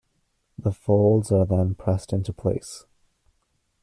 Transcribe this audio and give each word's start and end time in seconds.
The 0.57 0.71
folds 0.71 1.31
are 1.31 1.45
then 1.45 1.75
pressed 1.75 2.11
into 2.11 2.33
place. 2.33 2.87